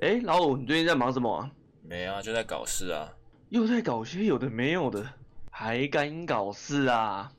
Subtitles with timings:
[0.00, 1.50] 哎，老五，你最近在忙什么啊？
[1.82, 3.08] 没啊，就在搞事啊。
[3.48, 5.08] 又在搞些有的没有的，
[5.50, 7.32] 还敢搞事啊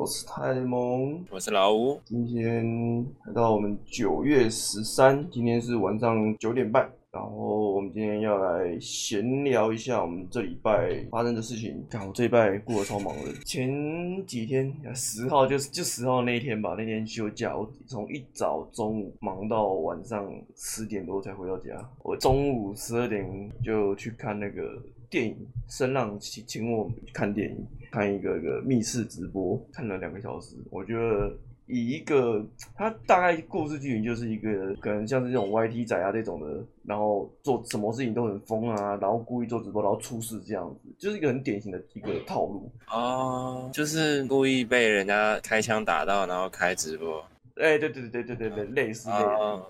[0.00, 2.00] 我是泰蒙，我是老吴。
[2.06, 11.84] 今天来到我们九月十三，今天是晚上九点半，然后我们今天要来闲聊一下我们这礼拜发生的事情。
[11.90, 21.72] 看我这礼拜过得超忙的，前几天十号就就十号那一天吧，那天休假，我从一早中午忙到晚上十点多才回到家。
[22.02, 23.28] 我中午十二点
[23.62, 25.36] 就去看那个电影，
[25.68, 27.66] 声浪请请我看电影。
[27.90, 30.56] 看一个一个密室直播，看了两个小时。
[30.70, 31.32] 我觉得
[31.66, 32.44] 以一个
[32.76, 47.24] 他大概故事剧情就是一个可能像是这种 YT 仔啊这种的，然后做什么事情都很疯啊，然后故意做直播，然后出事这样子，就是一个很典型的一个套路哦，就是故意被人家开枪打到，然后开直播。
[47.56, 49.20] 哎，对对对对对对，类似类似。
[49.20, 49.66] 哦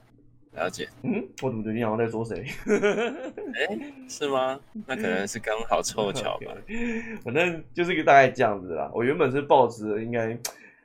[0.52, 2.44] 了解，嗯，我怎么觉得你好像在说谁？
[2.66, 4.58] 哎、欸，是吗？
[4.86, 6.52] 那可能是刚好凑巧吧。
[7.24, 8.90] 反正就是一个大概这样子啦。
[8.92, 10.36] 我原本是抱着应该，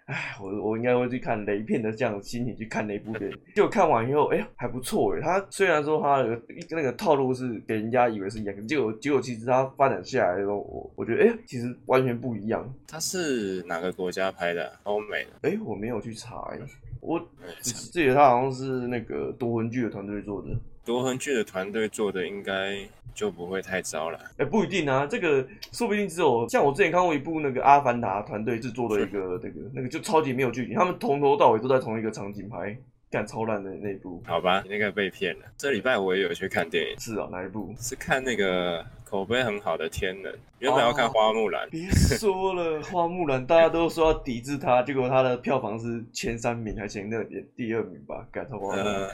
[0.06, 3.38] 哎，我我应该会去看雷片的这样的心情去看那部电影。
[3.56, 5.20] 结果看完以后，哎、欸，还不错哎。
[5.20, 12.72] 他虽然说他的那个套路是给人家以为是一样，结果结果其实他发展下来的时候，我我觉得哎、欸，其实完全不一样。
[12.88, 14.72] 他是哪个国家拍的？
[14.84, 15.50] 欧美的？
[15.50, 16.60] 哎、欸，我没有去查哎。
[17.06, 17.28] 我
[17.62, 20.48] 记得他好像是那个夺魂剧的团队做的，
[20.84, 22.78] 夺魂剧的团队做的应该
[23.14, 24.18] 就不会太糟了。
[24.32, 32.76] 哎、欸，不一定啊，这个说不定只有像我之前看过一部那个《阿凡达》团队制作的一个那个那个就超级没有剧情，他们从头到尾都在同一个场景拍，
[33.10, 34.22] 干超烂的那一部。
[34.26, 35.46] 好吧，你那个被骗了。
[35.58, 37.74] 这礼拜我也有去看电影，是啊，哪一部？
[37.78, 38.86] 是看那个。
[39.06, 41.70] 口碑很好的天能，原本要看花木兰。
[41.70, 48.76] 别说了， 花木兰大家都说要抵制它，结果它的票房是前三名还前二名，第二名吧，改超光。
[48.78, 49.08] 嗯，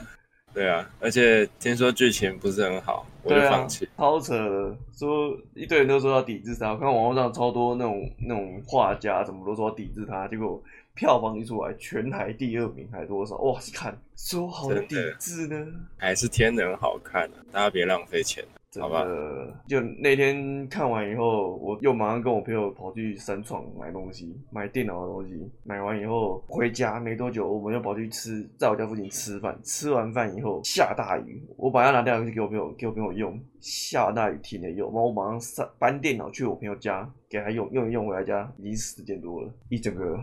[0.54, 3.88] 对啊，而且听说剧情不是很好，我就放弃。
[3.96, 10.60] 超扯的，说一堆人都说要抵制它，我看网络上超多那种那种画家，怎么都说要抵制它，结果
[10.94, 13.36] 票房一出来，全台第二名还多少？
[13.36, 15.66] 哇，看说好的抵制呢？
[15.98, 18.42] 还是天能好看啊，大家别浪费钱。
[18.80, 19.04] 好吧，
[19.68, 25.50] 就那天看完以后，我又马上跟我朋友跑去三创买东西，买电脑的东西。
[25.62, 29.58] 买完以后回家没多久，我们又跑去吃，在我家附近吃饭。
[29.62, 33.38] 吃完饭以后下大雨，我把它拿掉去给我朋友，给我朋友用。
[33.60, 40.18] 下大雨停了用，然后我马上搬电脑去我朋友家给他用，用一用回来家已经十点多了，一整个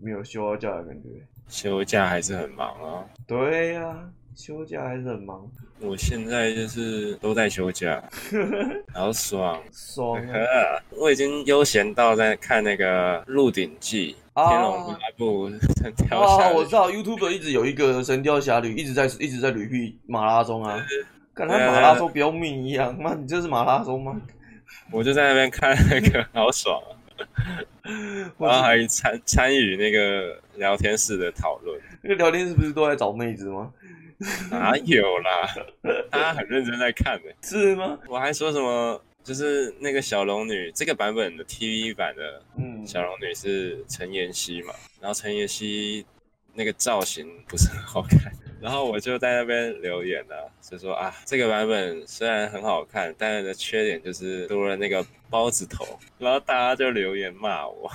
[0.00, 1.08] 没有休到假的感觉。
[1.46, 3.04] 休假还是很忙啊。
[3.26, 4.10] 对呀、啊。
[4.36, 8.02] 休假还是很忙，我现在就是都在休假，
[8.92, 10.36] 好爽爽啊！
[10.90, 14.14] 我已经悠闲到在看那个《鹿鼎记》
[14.50, 15.48] 《天龙八部》
[15.80, 16.56] 神雕侠侣。
[16.56, 20.84] 我知道 YouTube 一直有一个《神雕侠侣》，一直在一直在捋屁马拉松啊，
[21.32, 22.94] 跟他马拉松不要命一样。
[23.00, 24.20] 妈，你这是马拉松吗？
[24.92, 26.92] 我就在那边看那个，好爽啊！
[28.38, 31.80] 然后还参参与那个聊天室的讨论。
[32.02, 33.72] 那个聊天室不是都在找妹子吗？
[34.50, 35.54] 哪有啦？
[36.10, 37.98] 大家很认真在看呢、欸，是吗？
[38.08, 46.06] 我还说什么，就是那个小龙女这个版本的 TV 版的，嗯，小龙女是陈妍希嘛，然后陈妍希
[46.54, 55.84] 那个造型不是很好看， 然后我就在那边留言了，就说啊，这个版本虽然很好看，但是的缺点就是多了那个包子头，
[56.18, 57.90] 然后大家就留言骂我，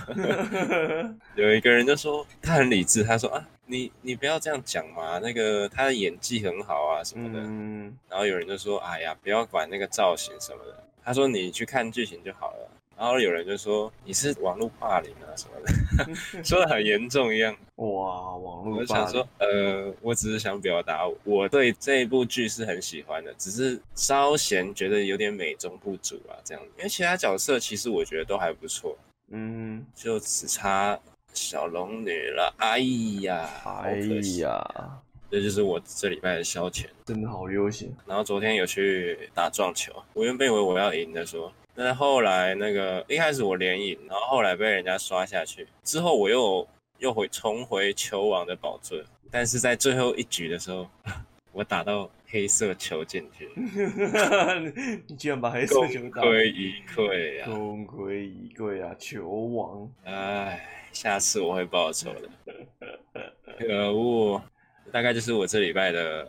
[1.35, 3.47] 有一个人就说他很理智，他说啊。
[3.71, 12.69] 你你不要这样讲嘛，那个他的演技很好啊什么的，嗯，然后有人就说，哎呀，不要管那个造型什么的，他说你去看剧情就好了。
[12.97, 17.55] 然后有人就说你是网络霸凌啊什么的， 说的很严重一样。
[17.77, 18.79] 哇，网络霸凌。
[18.79, 26.61] 我想说，呃，我只是想表达我对这一部剧是很喜欢的，只是稍嫌觉得有点美中不足啊这样。
[26.77, 28.95] 因为其他角色其实我觉得都还不错，
[29.31, 30.99] 嗯，就只差。
[31.33, 32.79] 小龙女了，哎
[33.21, 33.49] 呀，
[33.83, 33.97] 哎
[34.39, 37.89] 呀，这就是我这礼拜的消遣，真的好悠闲。
[38.05, 46.67] 然后昨天有去打撞球，我原本以为我要赢的说，但是后来那个一开始我连赢，然后后来被人家刷下去，之后我又
[46.99, 49.01] 又回重回球王的宝座，
[49.31, 50.85] 但是在最后一局的时候，
[51.53, 53.49] 我打到黑色球进去，
[55.07, 60.67] 你居然把黑色球打，功亏一篑啊，功亏一篑啊，球王，哎。
[60.91, 62.29] 下次我会报仇的。
[63.59, 64.41] 可恶，
[64.91, 66.25] 大概就是我这礼拜的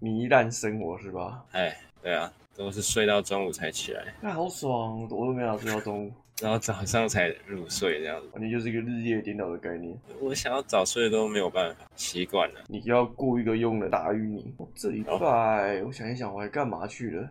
[0.00, 1.44] 糜烂生活是吧？
[1.52, 9.94] 哎，对啊，都是睡到中午才起来，那好爽，我都没有睡到中午，然后早上才入睡这样子，完全就是一个日夜颠倒的概念。
[10.18, 12.60] 我想要早睡都没有办法，习惯了。
[12.68, 14.54] 你要雇一个佣人打晕你。
[14.74, 17.28] 这礼拜、哦、我想一想，我还干嘛去了？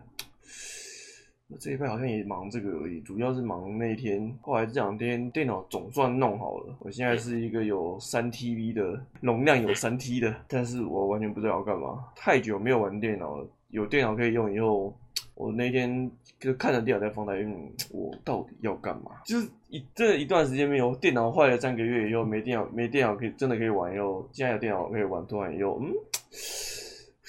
[1.58, 4.32] 这一拜好像也忙这个而已，主要是忙那一天。
[4.40, 12.04] 后来这两天电脑总算弄好了，我现在是一个有三 TB 的容量，有三 T 的，但是我完全不知道要干嘛。
[12.16, 14.94] 太久没有玩电脑了，有电脑可以用以后，
[15.34, 16.10] 我那天
[16.40, 19.12] 就看着电脑在放台，嗯，我到底要干嘛？
[19.24, 25.92] 就是一这一段时间没有电脑坏了三个月以后，没电脑没电脑可以真的可以玩以后，现在有电脑可以玩，突然以后，嗯。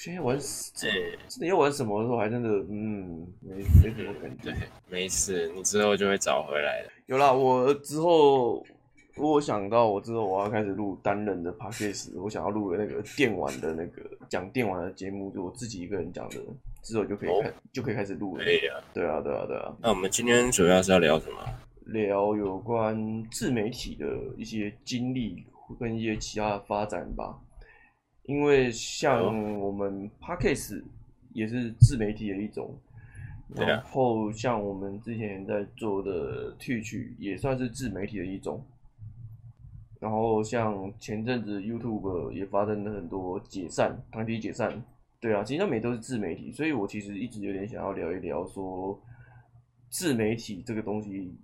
[0.03, 0.38] 现在玩
[0.75, 0.89] 这
[1.29, 4.51] 真的要玩什么的时候，还真的嗯，没没什么感觉。
[4.51, 4.53] 对，
[4.89, 6.89] 没事，你之后就会找回来的。
[7.05, 8.65] 有啦，我之后
[9.15, 16.35] 如果想到我之后我要开始录单人的 podcast，我想要录的那个电玩的那个讲电玩的节目，就我自己一个人讲的，
[16.81, 18.44] 之后就可以开、哦、就可以开始录了。
[18.44, 19.73] 可以啊，对啊，对啊，对啊。
[19.81, 21.38] 那我们今天主要是要聊什么？
[21.85, 24.05] 聊有关自媒体的
[24.35, 25.45] 一些经历
[25.79, 27.39] 跟一些其他的发展吧。
[28.25, 30.81] 因为像我们 Podcast
[31.33, 32.73] 也是自媒体的一种，
[33.53, 38.63] 然后像我们之前在做的 Twitch 也算是自媒体的一种，
[39.99, 44.81] 然后像前阵子 YouTube 也发生了很多解散，团体解散，
[45.19, 48.97] 对啊，其实他们也都是自媒体，所以我其实一直有点想要聊一聊说
[49.89, 51.35] 自媒体这个东西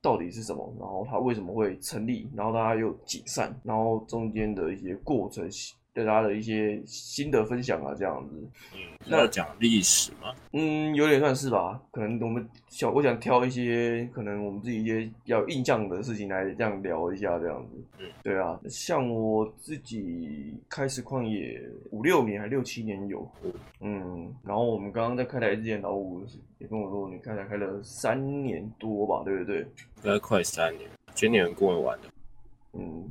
[0.00, 5.46] 到底是什么，然后它为什么会成立，然后大家又解散，然后中间的一些过程。
[5.94, 8.34] 对他的一些心得分享啊，这样子。
[8.74, 10.34] 嗯，那要讲历史吗？
[10.52, 11.80] 嗯，有点算是吧。
[11.92, 17.84] 可能我们想，我想挑一些可能我们自己一些比较印象的事情来这样聊一下，这样子。
[18.00, 21.62] 嗯，对啊，像我自己开始创业
[21.92, 23.30] 五六年还六七年有。
[23.80, 26.26] 嗯，然后我们刚刚在开台之前，老五
[26.58, 29.60] 也跟我说，你开台开了三年多吧，对不对？
[29.60, 29.66] 应
[30.02, 32.08] 该快三年，今年过完的。
[32.72, 33.08] 嗯。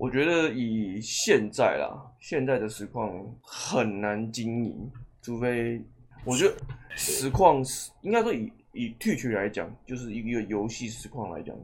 [0.00, 5.78] 我觉得以现在啦，现在的实况很难经营，除非
[6.24, 6.56] 我觉得
[6.96, 11.54] 实况是应该说以以 Twitch 来讲，就是一个游戏实况来讲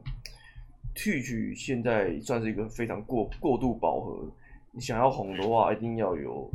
[0.95, 4.31] ，Twitch 现在算是一个非常过过度饱和。
[4.71, 6.47] 你想要红的话，一定要有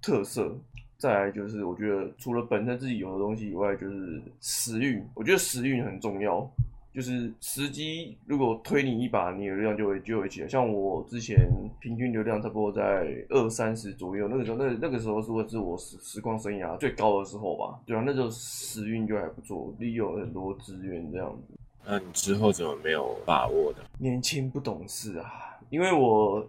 [0.00, 0.58] 特色。
[0.96, 5.06] 再来就是，我觉得除了本身自己有的东西以外，就是时运。
[5.14, 6.50] 我觉得时运很重要。
[6.98, 10.48] 就是时机，如果推你一把，你的流量就会就会起来。
[10.48, 11.48] 像我之前
[11.78, 17.78] 平均流量差不多在二三十左右，那个时候那那个时候是会是我实实况生涯最高的时候吧。
[17.86, 21.54] 对啊，那时候时运就还不错，利用很多资源这样子。
[21.86, 23.78] 那你之后怎么没有把握的？
[23.98, 25.56] 年轻不懂事啊！
[25.70, 26.44] 因为我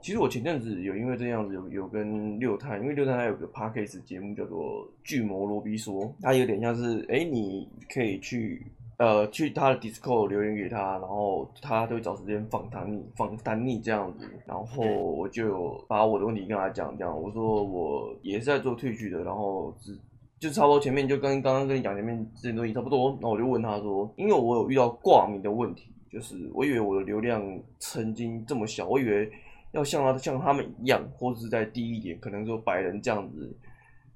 [0.00, 8.64] 其实我前阵子有因为这样子有有跟六探，因为六探他有个 Podcast 节目叫做《巨魔罗比说》，他有点像是哎、欸，你可以去。
[9.00, 14.28] 呃，去他的 Discord 留言给他，然后他都会找时间访谈你，访谈你这样子。
[14.44, 19.98] 然后我就把我的问题跟他讲，这样我说我也是在做退去的，然后只
[20.38, 23.08] 就差不多前面就跟刚刚跟你讲前面这些东西差不多。
[23.12, 27.42] 然后我就问他说，因为我有遇到挂名的问题，就是我以为我的流量
[27.78, 29.32] 曾经这么小，我以为
[29.72, 33.50] 要像他像他们一样，或者是在低一点，可能说百人这样子。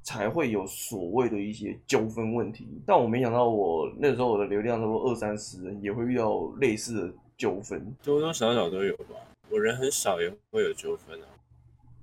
[0.04, 9.16] 才会有所谓的一些纠纷问题，但我没想到我那时候我的流量差不多二三十人，也会遇到类似的纠纷，多多少少都有吧。
[9.50, 11.26] 我人很少也会有纠纷啊。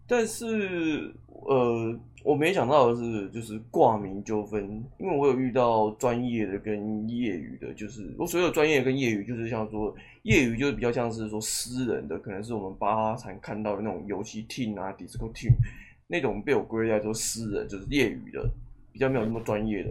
[0.08, 15.54] 但是呃，我没想到的是，就是挂名纠纷，因为我有遇到专业的跟业余的，就是我所有专业跟业余，就是像说业余就是比较像是说私人的，可能是我们八常看到的那种游戏 team 啊，Discord team。
[16.12, 18.46] 那种被我归类在做私人，就是业余的，
[18.92, 19.90] 比较没有那么专业的。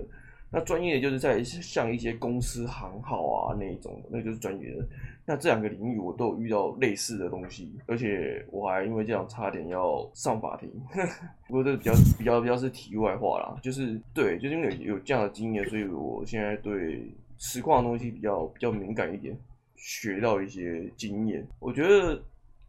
[0.53, 4.85] 那专业的就是在像一些公司行号啊那种，那就是专业的。
[5.25, 10.69] 那这两个领域我都有遇到类似的东西，而且我还因为这样差点要上法庭。
[11.49, 17.09] 不过这个比较比较比较是题外话啦，就是对，就是因为有这样的经验，所以我现在对
[17.39, 19.35] 实况的东西比较比较敏感一点，
[19.77, 21.47] 学到一些经验。
[21.61, 22.21] 我觉得。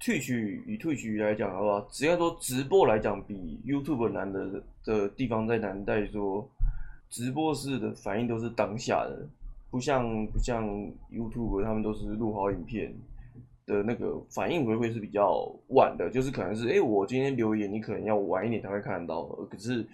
[0.03, 6.49] 退取以退取来讲的话，只要说直播来讲，比 YouTube 难的的地方在难在说，
[7.09, 9.27] 直播式的反应都是当下的，
[9.69, 10.67] 不像不像
[11.11, 12.91] YouTube 他们都是录好影片
[13.67, 19.87] 的那个反应回馈是比较晚的，就是可能是哎、我今天留言，你可能要晚一点才会看得到，可是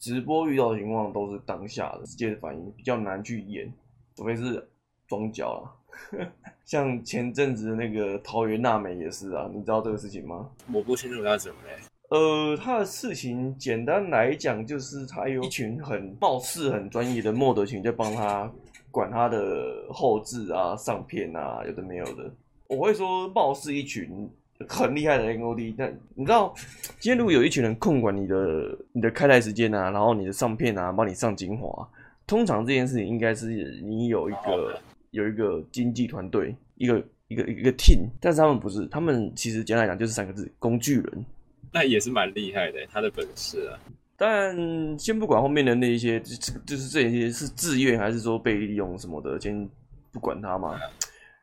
[0.00, 3.72] 直播遇到的情况都是当下的直接的反应，比较难去演，
[4.16, 4.66] 除非是
[5.08, 6.28] 装脚了。
[6.64, 10.48] 像前阵子的那个桃园娜美也是啊，你知道这个事情吗？
[10.72, 11.76] 我不清楚他怎么嘞。
[12.10, 18.50] 呃，他的事情简单来讲，就是他有一群很貌似很专业的 mod 群在帮他
[18.90, 22.30] 管他的后置啊、上片啊，有的没有的。
[22.68, 24.30] 我会说貌似一群
[24.68, 26.54] 很厉害的 NOD，但你知道，
[26.98, 31.86] 今天如果有一群人控管你的你的开台时间啊，然后你的上片啊，帮你上精华，
[32.26, 34.78] 通常这件事情应该是你有一个
[35.14, 41.24] 有一个经纪团队，一个一个一个 team，但是他们不是，他们其实简单来讲就是三个字：工具人。
[41.72, 43.78] 那也是蛮厉害的，他的本事啊。
[44.16, 49.68] 但先不管后面的那一些，就就是这些是自愿还是说被利用什么的，先
[50.10, 50.76] 不管他嘛。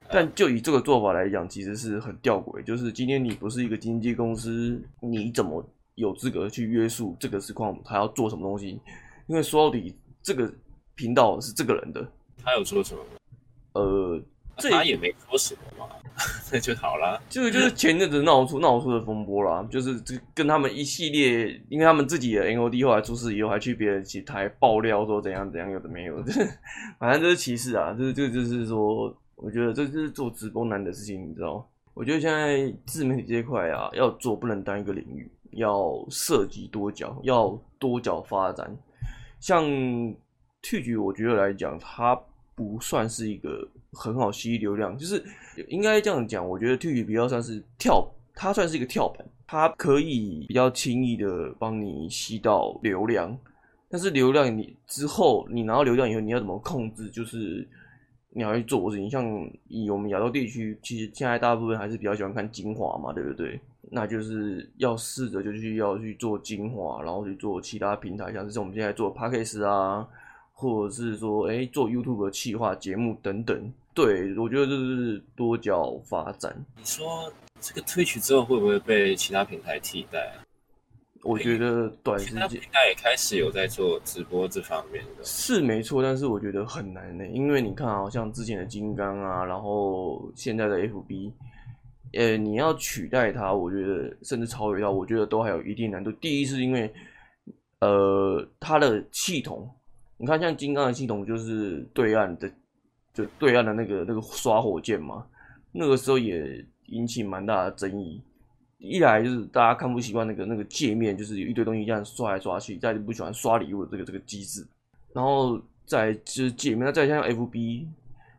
[0.10, 2.62] 但就以这个做法来讲，其实是很吊诡。
[2.64, 8.78] 就是今天你不是一个经纪公司，你怎么有资格去约束这个实况他要做什么东西？
[9.28, 10.54] 因为说到底，这个
[10.96, 12.06] 频道是这个人的。
[12.44, 13.02] 他有说什么？
[13.74, 14.22] 呃。
[14.58, 15.96] 这他也没说什么嘛，
[16.52, 17.20] 那就好了。
[17.30, 26.32] 这个就是前阵子闹出闹出的风波啦，就是这跟他们一系列，因为他们自己的 NOD 后来出事以后，还去别的几台爆料说怎样怎样，有的没有的，
[27.00, 27.96] 反正这是歧视啊。
[27.98, 31.68] 这这就是说，我觉得这就是做直播难的事情，你知道？
[31.96, 38.78] 我觉得现在自媒体这一块啊，要做不能单一个领域，要涉及多角，要多角发展。
[39.40, 39.64] 像
[40.62, 42.20] Twitch，我觉得来讲，它
[42.62, 43.68] 不算是一个。
[43.94, 45.22] 很好吸流量，就是
[45.68, 46.48] 应该这样讲。
[46.48, 53.38] 我觉得 Twitch 比较算是跳，它算是一个跳板，它可以比较轻易的帮你吸到流量。
[53.90, 57.10] 但是流量你之后，你拿到流量以后，你要怎么控制？
[57.10, 57.68] 就是
[58.30, 59.10] 你要去做事情。
[59.10, 59.26] 像
[59.68, 63.60] 以我们亚洲地区，其实现在大部分还是比较喜欢看精华嘛，对不对？
[63.90, 70.08] 那就是要试着就去要去做精华，然后去做其他平台，像是我们现在做 Podcast 啊，
[70.70, 73.74] 或者是说哎做 YouTube 的企划节目等等。
[73.94, 76.56] 对，我觉得这是多角发展。
[76.78, 80.46] 你说这个 Twitch 之后会不会被其他平台替代啊？
[81.24, 85.24] 我觉得短时间应该也开始有在做直播这方面的。
[85.24, 91.32] 是没错，但是我觉得很难呢，因为你看啊，像之前的金刚啊，然后现在的 FB，
[92.14, 96.12] 呃，你要取代它，我觉得甚至超越它，我觉得都还有一定难度。
[96.14, 96.92] 第一是因为，
[97.82, 99.70] 呃，它的系统，
[100.22, 102.50] 你看像金刚的系统就是对岸的。
[103.14, 105.26] 就对岸的那个那个刷火箭嘛，
[105.74, 108.22] 那个时候也引起蛮大的争议。
[108.78, 114.66] 一来就是大家看不习惯那个那个界面，就是有一堆东西这样刷来刷去，再就不喜欢刷礼物这个这个机制。
[115.12, 117.86] 然后再就是界面，那再像 FB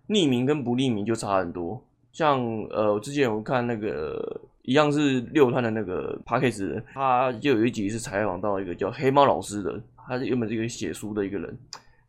[0.09, 1.79] 匿名跟不匿名就差很多。
[2.11, 11.59] 像呃，我之前有看那个一样是六探的那个 Podcast，他就有一集是采访到一个叫黑猫老师的，他是原本是一个写书的一个人，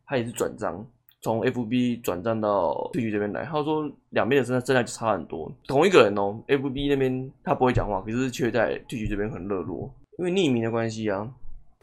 [0.06, 0.84] 他也是转账。
[1.20, 5.50] 从 FB 转账到 Twitch 这边来，他说两边的生态生态就差很多。
[5.66, 11.26] 同一个人哦，FB 那边他不会讲话，可是却在 Twitch 这边很热络，因为匿名的关系啊。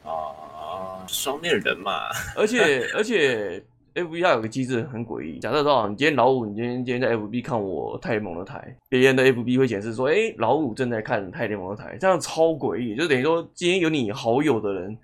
[0.03, 1.91] 啊，双面人嘛。
[2.38, 3.60] 而且而且
[3.96, 14.96] FB 它有个机制很诡异，假设说你今天老五，你今天今天在 FB 看我泰联盟的台，别人的 FB 会显示说，哎、欸，老五正在看泰联盟的台，这样超诡异，就等于说今天有你好友的人，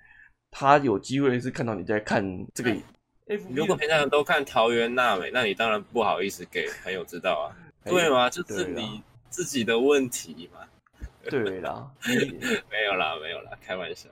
[0.58, 2.20] 他有机会是看到你在看
[2.52, 2.76] 这个。
[3.50, 8.28] 如果平常人都看桃园娜美，那你当然不好意思给朋友知道啊，对吗？
[8.28, 9.00] 就是你
[9.30, 10.58] 自己的问题嘛。
[11.30, 14.08] 对啦， 没有啦，没有啦，开玩笑。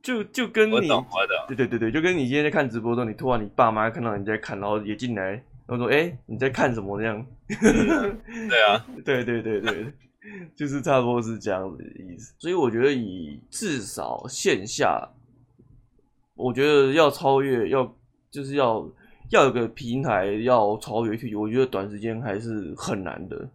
[0.00, 1.36] 就就跟你，我懂，我懂。
[1.48, 5.32] 对对对对，就跟你今天在看直播的时候，你突然你爸妈看到你在看，然后也进来，
[5.66, 7.26] 然后说：“哎、欸，你在看什么？”这样。
[7.48, 9.86] 对啊，对对对对，
[10.54, 12.32] 就是差不多是这样子的意思。
[12.38, 15.08] 所以我觉得以至少线下，
[16.34, 17.94] 我觉得要超越要。
[18.34, 18.84] 就是要
[19.30, 23.48] 要有个平台要超越 Twitch，我觉得短时间还是很难的。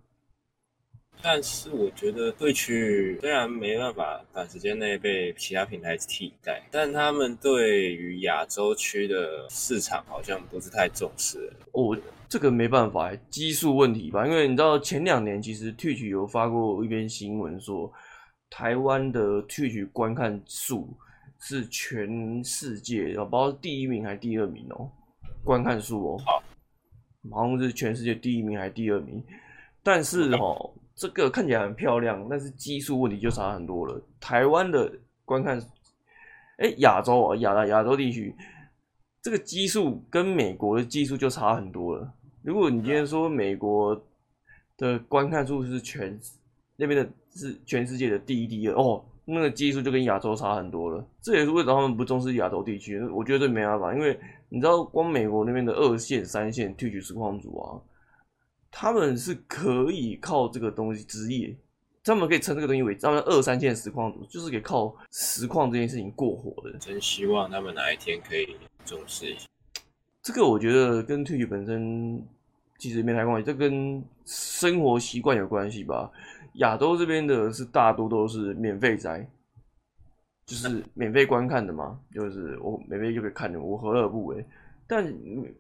[1.21, 11.51] 但是我觉得 Twitch 虽然没办法短时间内被其他平台替代，但他们对于亚洲区的市场好像不是太重视。
[11.74, 14.25] 我、哦、这个没办法，基数问题吧？
[14.25, 17.91] 因为你知道前两年其实 Twitch 有发过一篇新闻说，
[18.50, 20.98] 台湾的 Twitch 观看数。
[21.39, 24.91] 是全世界，我不知道是第一名还是第二名哦，
[25.43, 26.22] 观看数哦，
[27.31, 29.24] 好像是全世界第一名还是第二名，
[29.81, 34.01] 但是哦，这个看起来很漂亮，但是基数问题就差很多了。
[34.19, 34.91] 台湾的
[35.24, 35.58] 观看，
[36.58, 38.36] 哎，亚洲啊，亚亚洲地区，
[39.22, 42.13] 这个基数跟美国的基数就差很多了。
[42.41, 44.05] 如果你今天说美国
[44.77, 46.19] 的观看数是全
[46.75, 49.05] 那边的是全世界的第一、第二哦。
[49.31, 53.00] 那个技术就跟亚洲差很多了，这也是为什么他们不重视亚洲地区。
[53.09, 54.19] 我觉得这没办法，因为
[54.50, 57.77] 你知道，光美国那边的二线、三线 Twitch 实况组啊，
[58.71, 61.55] 他们是可以靠这个东西职业，
[62.03, 66.77] 他们可以称这个东西为他们二三线实况组，就是可以靠实况这件事情过活的。
[66.79, 68.55] 真希望他们哪一天可以
[68.86, 69.48] 重视一下。
[70.24, 72.25] 这个我觉得跟 Twitch 本身
[72.77, 76.12] 其实没太关系，这跟生活习惯有关系吧。
[76.60, 79.28] 亚洲这边的是大多都是免费宅，
[80.46, 84.46] 就是免费观看的嘛，就是我免费就可以看的，我何乐而不为？
[84.88, 85.13] 但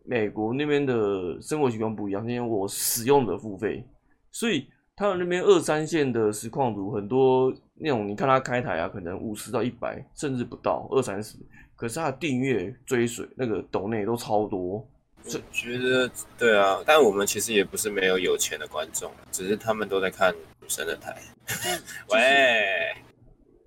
[0.03, 3.85] 美国那边的生活习惯不一样，因为我使用的付费，
[4.31, 11.37] 所以他们那边二三线的实况主很多那种，你看他开台啊，可能五十到一百，甚至不到二三十，
[11.75, 14.85] 可是他的订阅追随那个抖内都超多。
[15.25, 20.39] 我觉得对啊，但我们其实也不是没有有钱的观众，只是他们都在看女。
[20.69, 21.19] 生的台，
[22.09, 22.93] 喂，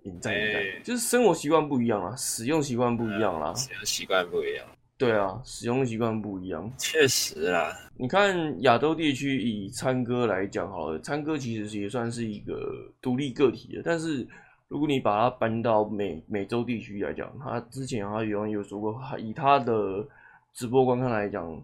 [0.05, 4.65] 引战引战，就是生活习惯不一样啦，使用习惯不一样啦，使用习惯不一样。
[4.97, 7.77] 对啊，使用习惯不一样，确实啦。
[7.97, 14.25] 你看亚洲地区以餐哥来讲好了，餐哥其实也算是一个独立个体的，但是
[14.69, 20.07] 如果你把它搬到美美洲地区来讲，他之前他有有说过，以他的
[20.53, 21.63] 直播观看来讲，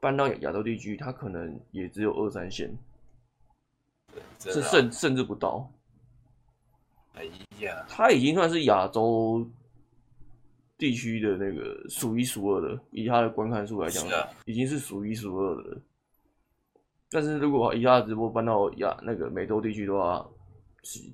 [0.00, 2.72] 搬到亚洲地区，它可能也只有二三线。
[4.38, 5.70] 是甚甚至不到，
[7.14, 7.24] 哎
[7.60, 9.48] 呀，他已经算是亚洲
[10.76, 15.80] 地区的那个数一数二的，以它的观看数来讲，啊、已经是数一数二的了。
[17.08, 20.28] 但是如果以他的直播搬到亚那个美洲地区的话，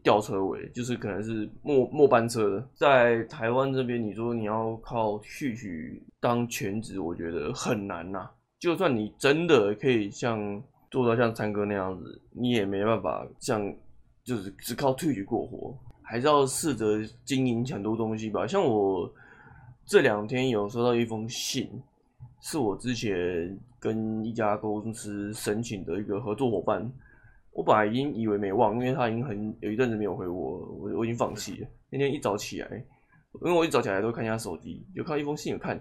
[0.02, 2.66] 吊车尾，就是可能是末末班车。
[2.74, 10.62] 在台湾这边，你说你要靠去取当全职，我觉得很难呐、就算你真的可以像。
[10.90, 13.70] 做到像参哥那样子，你也没办法像
[14.24, 18.46] 就是只靠退去过活，还是要试着经营很多东西吧。
[18.46, 19.12] 像我
[19.84, 21.68] 这两天有收到一封信，
[22.40, 26.90] 是我之前跟一家公司申请的一个合作伙伴。
[27.58, 31.68] 我本来已经以为没忘，因为他已经很有一阵子没有回我，我我已经放弃了。
[31.90, 32.68] 那天一早起来，
[33.42, 35.76] 因为我一早起来都看一下手机，有看到一封信，有看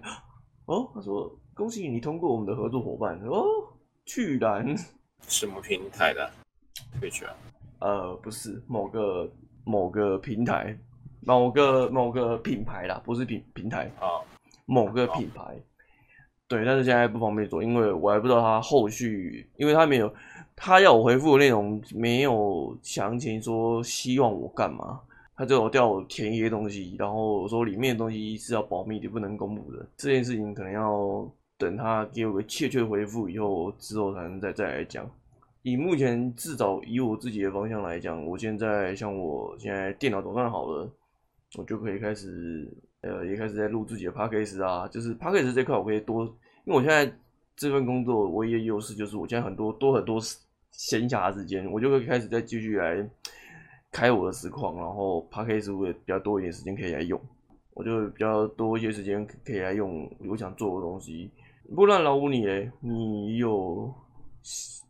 [0.66, 3.44] 哦，他说恭喜你通过我们的合作伙伴哦，
[4.04, 4.74] 居然。
[5.28, 6.28] 什么平台的？
[6.98, 7.34] 退去啊？
[7.78, 10.76] 呃，不是某个某个平台，
[11.20, 14.24] 某个某个品牌啦，不是平平台啊，哦、
[14.66, 15.42] 某个品牌。
[15.44, 15.62] 哦、
[16.48, 20.12] 对，但是现在不方便做，因为我还不知道他后续，因为他没有，
[20.58, 25.00] 他要我回复的内容没有详情，说希望我干嘛，
[25.34, 29.86] 他就有叫我填一些东西，然后说里面的东西是要保密的，不能公布的。
[29.96, 31.26] 这件事情可能要。
[31.60, 35.04] 等他给我个确切回复以后，之后才能再再来讲。
[35.62, 40.88] 以目前至少以我自己的方向来讲，我现在像我现在电脑总算好了，
[41.56, 44.86] 我就可以开始呃，也开始在录自己的 podcast 啊。
[44.86, 46.24] 就是 podcast 这块我可以多，
[46.64, 47.12] 因为我现在
[47.56, 50.20] 这份工作唯一的优势就是我现在很多多很多
[50.70, 53.08] 闲暇时间，我就会开始再继续来
[53.90, 57.20] 开我的实况，然后 podcast 会比较多一点时间可以来用，
[57.74, 61.30] 我就比较多一些时间可以来用我想做的东西。
[61.74, 63.92] 不然老五你诶，你有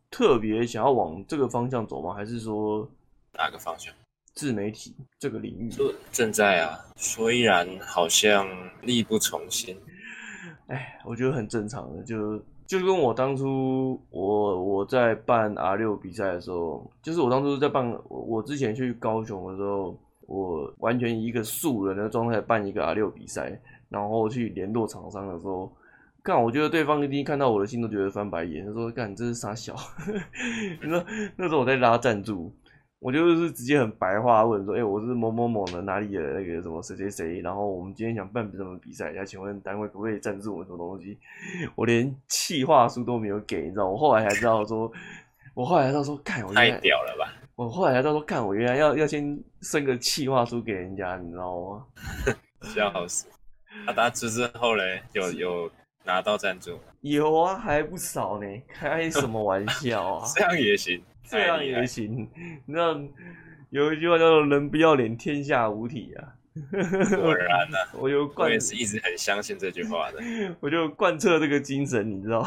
[0.09, 2.13] 特别想要往这个方向走吗？
[2.13, 2.89] 还是说
[3.33, 3.93] 哪个方向？
[4.35, 5.69] 自媒体这个领域？
[6.13, 8.47] 正在啊，虽然好像
[8.81, 9.77] 力不从心。
[10.67, 25.73] 哎，我觉得很正常的，就就跟我当初我我在办 R 六比赛的时候，就是我当初在办我之前去高雄的时候，我完全以一个素人的状态办一个 R 六比赛，然后去联络厂商的时候。
[26.21, 28.63] 干，我觉得对方一定看到我的心都觉得翻白眼。
[28.63, 29.73] 他说：“干，你这是傻小。
[30.83, 31.03] ”你说
[31.37, 32.51] 那时候我在拉赞助，
[32.99, 41.17] 我就是直接很白话问说：“哎、欸，我是某某某的哪里的那个什么谁谁谁，然后我们今天想办什么比赛，要请问单位可不可以赞助我们什么东西？”
[41.75, 43.87] 我连企划书都没有给，你知道？
[43.87, 44.91] 我后来才知道说，
[45.53, 47.33] 我后来才知道说，干，我太屌了吧！
[47.55, 51.85] 我后来才知道说，干，我原来要要先生个企划书给人家，你知道吗？
[52.75, 53.27] 笑死！
[53.87, 55.71] 啊，他之之后嘞，有有。
[56.05, 58.47] 拿到赞助有啊，还不少呢。
[58.67, 60.25] 开什么玩笑啊？
[60.33, 62.27] 这样也行，这样也行。
[62.65, 62.99] 你知道
[63.69, 66.33] 有一句话叫做“人不要脸，天下无敌”啊。
[66.71, 70.19] 果然呢、啊，我就贯，我也是一直很相信这句话的。
[70.59, 72.45] 我就贯彻这个精神，你知道，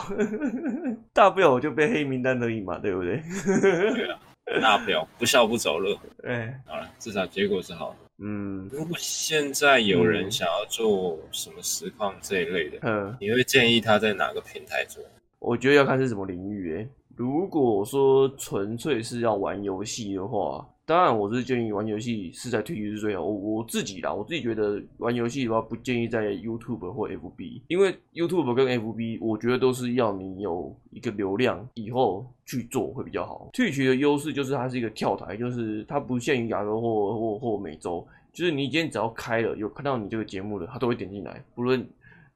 [1.15, 3.23] 大不了我就被黑名单而已嘛，对不对？
[3.47, 4.19] 对啊，
[4.61, 5.97] 大不了不笑不走路。
[6.27, 7.97] 哎，好了，至少结果是好的。
[8.19, 15.03] 嗯，如果现在有人想要做什么实况这一类的，嗯，你会建议他在哪个平台做？
[15.39, 16.89] 我觉得要看是什么领域诶。
[17.17, 23.23] 如果说纯粹是要玩游戏的话，当然我是建议玩游戏是在 Twitch 是最好。
[23.23, 33.51] 我我自己啦，我自己觉得玩游戏的话不建议在 YouTube 或 FB，因为 YouTube 跟 FB 我觉得都是要你有一个流量以后去做会比较好。
[33.53, 41.87] 推取的优势就是它是一个跳台，就是它不限于亚洲或或或美洲，就是你今天只要开了有看到你这个节目的，它都会点进来，不论。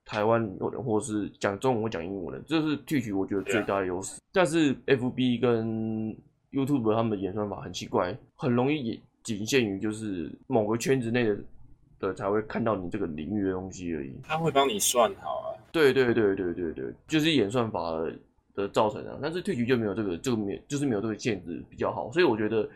[0.07, 4.21] 台湾有人或是讲中文或讲英文的，这是 Twitch 我觉得最大的优势。
[4.33, 6.17] 但是 FB 跟
[6.53, 11.37] YouTube 他们的演算法很奇怪，很容易也仅限于就是某个圈子内的
[11.99, 14.13] 的才会看到你这个领域的东西而已。
[14.23, 15.59] 他会帮你算好啊。
[15.73, 17.81] 对对对对对对，就是演算法
[18.55, 19.19] 的造成啊。
[19.21, 22.11] 但是 Twitch 就没有这个，这个没就是没有这个限制比较好。
[22.13, 22.67] 所以我觉得，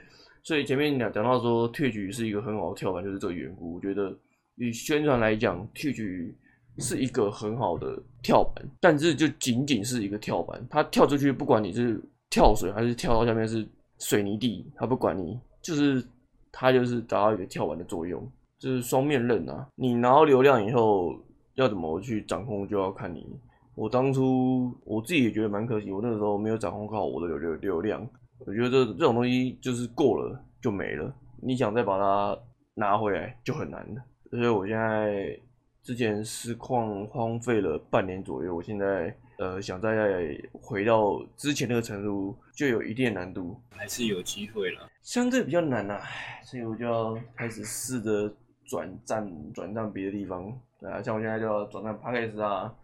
[0.43, 3.77] 所以前面讲讲到说 Twitch 是一个很好的跳板，就是这个缘故。
[3.77, 4.13] 我觉得
[4.57, 6.33] 以宣传来讲，Twitch
[6.81, 13.67] 是一个很好的跳板，但是就仅仅是一个跳板，它跳出去，不管你是跳水还是跳到下面是
[13.99, 16.03] 水泥地，它不管你，就是
[16.51, 18.27] 它就是达到一个跳板的作用，
[18.59, 19.69] 就是双面刃啊。
[19.75, 21.15] 你拿到流量以后，
[21.55, 23.27] 要怎么去掌控，就要看你。
[23.75, 28.07] 我当初我自己也觉得蛮可惜，我那个时候没有掌控好我的流流流量。
[28.39, 32.39] 我觉得这这种东西就是过了就没了，你想再把它
[32.75, 34.03] 拿回来就很难了。
[34.31, 35.39] 所以我现在。
[35.83, 46.03] 之前实况荒废了半年左右，我现在呃想再回到之前那个程度，就有一定的难度，还是有机会了，相对比较难啊，
[46.45, 48.31] 所以我就要开始试着
[48.67, 50.47] 转战转战别的地方。
[50.83, 52.75] 啊，像我现在就要转战 Podcast 啊，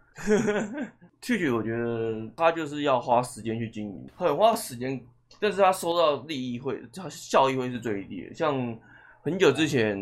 [1.20, 4.98] 确实我觉得他就是要花时间去经营，很花时间，
[5.38, 8.78] 但是他收到利益会，他效益会是最低的，像
[9.20, 9.96] 很久之前。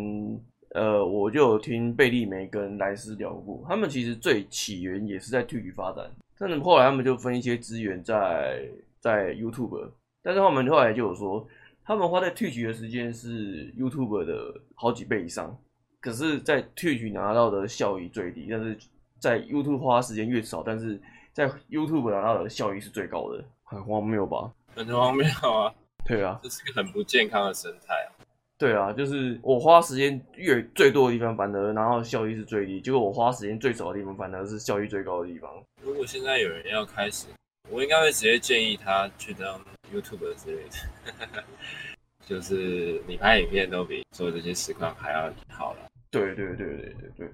[0.75, 8.69] 呃，我就有听贝利梅跟莱斯聊过，他们其实最起源也是在 Twitch 发展，但是后来他们就分一些资源在
[9.01, 9.89] 在 YouTube，
[10.23, 11.47] 但是他们后来就有说，
[11.85, 15.57] 他们花在 Twitch 的时间是 YouTube 的好几倍以上，
[16.01, 18.77] 可是，在 Twitch 拿到的效益最低，但是
[19.21, 21.01] 在 YouTube 花时间越少，但是
[21.33, 24.53] 在 YouTube 拿到的效益是最高的，很荒谬吧？
[24.75, 25.73] 很荒谬啊！
[26.05, 28.11] 对啊，这是个很不健康的生态啊。
[28.57, 35.51] 对啊，就是我花时间越最多的地方，反而然后效益是最低；结果我花时间最少的地方，反而是效益最高的地方。
[35.83, 37.27] 如果现在有人要开始，
[37.69, 39.61] 我应该会直接建议他去当
[39.93, 41.45] YouTuber 之类的，
[42.25, 45.81] 就是你拍影片都比做这些实况还要好了。
[46.11, 47.29] 对对对对对对，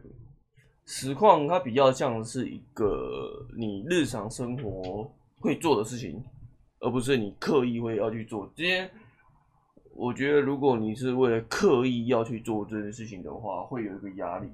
[0.86, 6.24] 实况它比较像是一个你日常生活会做的事情，
[6.80, 8.50] 而不是你刻意会要去做。
[8.56, 8.90] 今天。
[9.94, 14.48] 我觉得，如果你是为了刻意要去做这件事情的话，会有一个压力，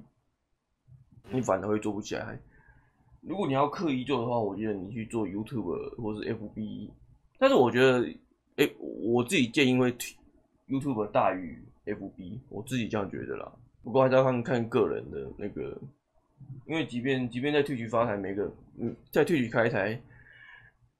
[1.31, 2.37] 你反而会做不起来。
[3.21, 6.89] 如果你要刻意做的话，我觉得你去做 YouTube 或是 FB，
[7.37, 8.07] 但是我觉得，
[8.57, 9.93] 哎、我自己建议会
[10.67, 13.51] YouTube 大于 FB，我自己这样觉得啦。
[13.83, 15.77] 不过还是要看看个人的那个，
[16.65, 20.01] 因为即便即便在 Twitch 发台，每个嗯，在 Twitch 开台。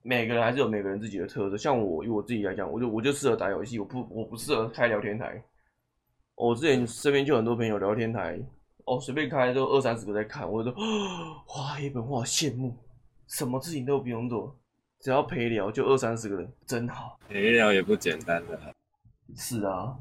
[0.07, 5.43] 每个人还是有每个人自己的特色，像我以我自己来讲，我就我就适合打游戏，我不我不适合开聊天台。
[6.33, 8.39] 我之前身边就很多朋友聊天台，
[8.85, 10.81] 哦，随便开都二三十个在看，我就说
[11.57, 12.73] 哇，一本我好羡慕，
[13.27, 14.57] 什么事情都不用做，
[15.01, 17.19] 只要陪聊就二三十个人，真好。
[17.27, 18.57] 陪聊也不简单的。
[19.35, 19.93] 是啊，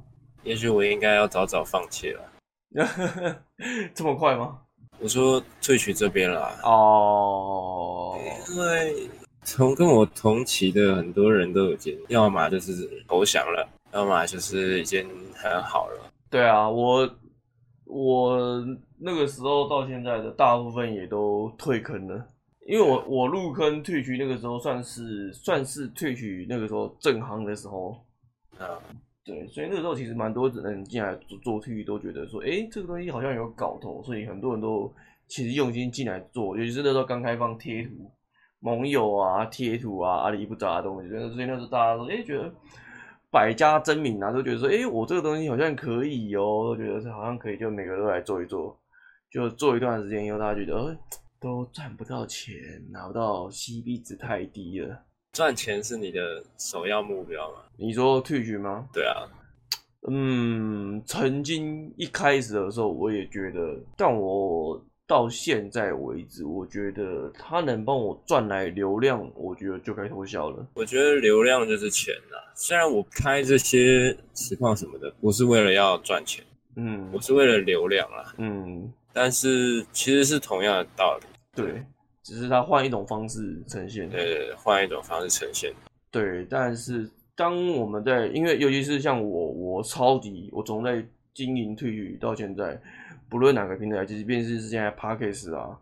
[0.45, 2.23] 也许我应该要早早放弃了。
[3.93, 4.61] 这么快吗？
[5.01, 6.49] 我说萃取这边了。
[6.63, 8.17] 哦，
[8.51, 9.11] 因为。
[9.47, 16.13] 从跟我同期的很多人都有见，要么就是投降了，要么就是已经很好了。
[16.29, 17.09] 对啊，我
[17.85, 18.67] 我
[18.99, 22.27] 那个时候到现在的大部分也都退坑了，
[22.67, 27.97] 因为我我入坑退去那个时候算是算是退去那个时候正行的时候
[28.59, 28.67] 啊，
[29.25, 34.93] 对，所以那个时候其实蛮多人进来做做退都觉得说，哎，这个东西好像有搞头，所以很多人都
[35.29, 38.11] 其实用心进来做，尤其是那时候刚开放贴图。
[38.61, 42.53] 盟友啊，贴图啊，阿里不杂的东西，所以那时候大家都哎、欸、觉得
[43.31, 48.77] 百家争鸣啊，都觉得说哎、欸、我这个东西好像可以哦、喔，都觉得是好像可以，就每个人都来做一做，
[49.31, 50.99] 就做一段时间以后，大家觉得、欸、
[51.39, 52.55] 都赚不到钱，
[52.91, 54.99] 拿不到 CB 值太低了。
[55.33, 57.59] 赚钱是你的首要目标吗？
[57.77, 58.89] 你说退群吗？
[58.93, 59.29] 对啊，
[60.09, 64.83] 嗯，曾经一开始的时候我也觉得，但我。
[65.07, 70.67] 到现在为止，我觉得他能帮我赚来流量，我觉得就该偷笑了。
[70.75, 72.37] 我觉得流量就是钱呐。
[72.55, 81.83] 虽然我开这些实况什么的，不是为了要赚钱，嗯，我是为了流量啦，嗯，但是其实是同样的道理，对，
[82.23, 85.73] 只是他换一种方式呈现，对对对，换一种方式呈现，
[86.11, 92.81] 对，但是当我们在，因为尤其是像我，我超级，我总在经营 Twitch 到现在，
[93.29, 95.79] 不论哪个平台，即便是现在 Podcast 啊，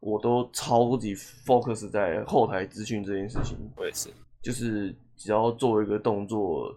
[0.00, 3.56] 我都超级 focus 在后台资讯这件事情。
[3.76, 4.10] 我也是，
[4.42, 6.74] 就是只要做一个动作，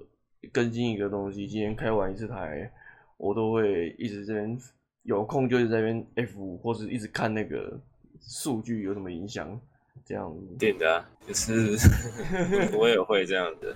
[0.52, 2.72] 更新一个东西，今天开完一次台，
[3.18, 4.58] 我都会一直这边
[5.04, 7.80] 有空就是在这边 F，或是一直看那个
[8.22, 9.60] 数据有什么影响。
[10.08, 11.78] 这样子，对的，就是
[12.78, 13.76] 我也会这样子，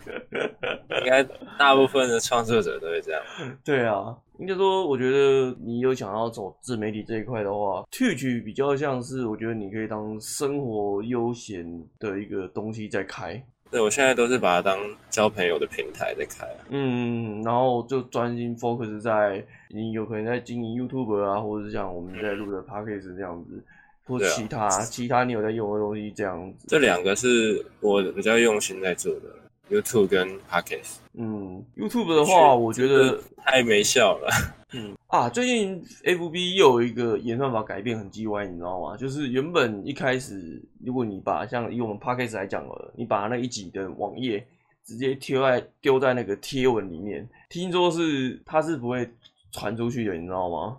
[1.02, 1.22] 应该
[1.60, 3.22] 大部分的创作者都会这样。
[3.66, 13.44] 对啊，应该说，我觉得你有想要走自媒体这一块的话，Twitch 比较像是，我觉得你可以当生活悠闲的一个东西在开。
[13.70, 14.78] 对，我现在都是把它当
[15.10, 16.46] 交朋友的平台在开。
[16.70, 23.64] 嗯，然后就专心 focus 在你有可能在经营 YouTube 啊，或者是像我们在录的 Podcast 这样子。
[24.06, 29.30] 或其他、啊、其他你有在用的东西这样子，这两个是我比较用心在做的
[29.70, 30.98] ，YouTube 跟 Podcast。
[31.14, 34.30] 嗯，YouTube 的话，我觉得太没效了。
[34.74, 38.96] 嗯啊，最近 FB 又有一个演算法改变很鸡歪，你知道吗？
[38.96, 44.48] 就是原本一开始，如果你把像以我们 Podcast 来讲了，你把那一集的网页
[44.86, 49.10] 直接贴在丢在那个贴文里面，听说是它是不会
[49.52, 50.78] 传出去的，你知道吗？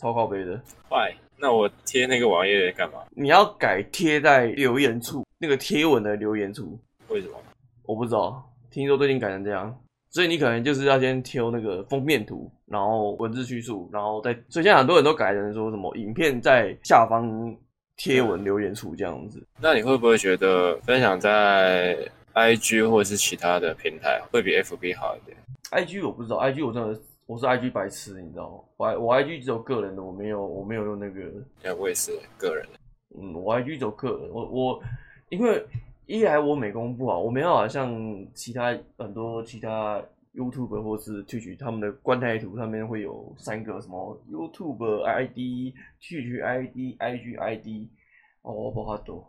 [0.00, 1.14] 超靠背的，坏。
[1.40, 2.98] 那我贴那个网页干嘛？
[3.10, 6.78] 你要改贴在留言处，那个贴文的留言处。
[7.08, 7.34] 为什么？
[7.84, 8.44] 我不知道。
[8.70, 9.74] 听说最近改成这样，
[10.10, 14.32] 所以你可能就是要先挑那个封面图，然后文字叙述，然后再。
[14.48, 17.56] 所以现在很多人都改成说什么影片在下方
[17.96, 19.40] 贴文留言处这样子。
[19.60, 21.96] 那你会不会觉得分享在
[22.34, 25.36] IG 或者是其他的平台会比 FB 好一点
[25.70, 27.00] ？IG 我不知道，IG 我真的。
[27.28, 28.60] 我是 IG 白痴，你知道吗？
[28.78, 31.30] 我我 IG 只有个人的，我没有我没有用那个。
[31.62, 32.78] 对，我也是个人的。
[33.20, 34.82] 嗯，我 IG 只有个人，我我
[35.28, 35.62] 因为
[36.06, 37.94] 一来我美工不好，我没有好像
[38.32, 40.02] 其他很多其他
[40.34, 47.88] YouTube 或是 Twitch 他们的官台图上面会有三个什么 YouTube ID、Twitch ID、IG ID，
[48.40, 49.22] 哦，我不好多，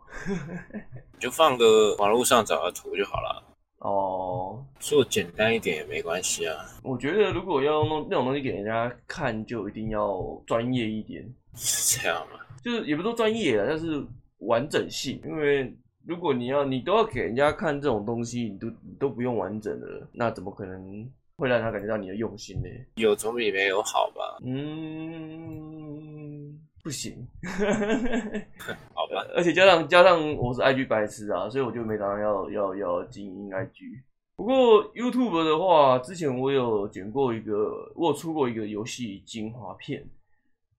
[1.20, 3.44] 就放个网络上找的图就好了。
[3.80, 6.54] 哦，做简单一点也没关系啊。
[6.82, 11.26] 我觉得如果要弄那种东西给人家看，就一定要专业一点。
[11.56, 12.38] 是这样吗？
[12.62, 14.04] 就是也不说专业啊，但是
[14.40, 15.18] 完整性。
[15.24, 15.74] 因为
[16.06, 22.68] 如果你要你都要给人家看这种东西，你都你都不用完整的，那怎么可能会让他感觉到你的用心呢？
[22.96, 24.38] 有总比没有好吧？
[24.44, 25.79] 嗯。
[26.82, 27.26] 不行，
[28.94, 29.26] 好吧。
[29.36, 34.02] 而且加上加上我是 IG 白痴啊，所以我就没打算要要要经营 IG。
[34.36, 34.54] 不过
[34.94, 40.02] YouTube 的话，之前我有剪过一个，我有出过一个游戏精华片。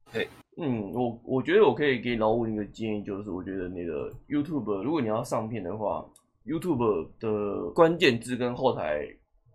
[0.05, 6.03] 嘿，嗯，我我觉得我可以给老五一个建议，就是我觉得那个 YouTube 如果你要上片的话
[6.45, 9.07] ，YouTube 的关键字跟后台。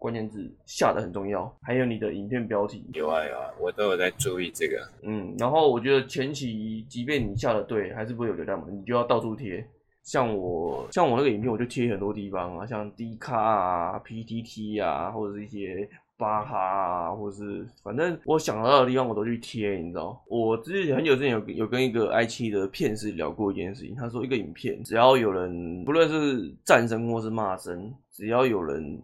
[0.06, 2.88] 关键字下的很重要，还有你的影片标题。
[2.94, 4.88] 有啊有啊，我都有在注意这个。
[5.02, 9.66] 嗯，然后我觉得前期即便你下的对，还是不会有流量嘛，你就要到处贴。
[10.04, 20.22] 像我像我那个影片，我就贴很多地方啊，像 D 卡啊、PTT 啊，或者是一些巴哈啊，或者是反正我想得到的地方我都去贴，你知道？
[20.28, 29.02] 我之前很久之前有有跟一个 i 七的片师聊过一件事情，他说一个影片只要有人，不论是赞声或是骂声，只要有人。